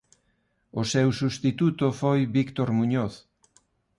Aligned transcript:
O 0.81 0.83
seu 0.93 1.07
substituto 1.21 1.85
foi 2.01 2.19
Víctor 2.37 2.69
Muñoz. 2.77 3.13